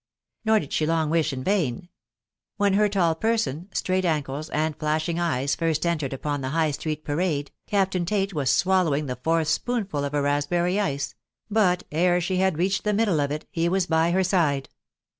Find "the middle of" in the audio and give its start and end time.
12.83-13.29